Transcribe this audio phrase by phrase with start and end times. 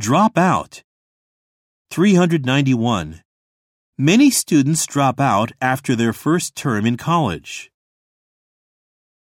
[0.00, 0.82] Drop out.
[1.90, 3.20] 391.
[3.98, 7.70] Many students drop out after their first term in college.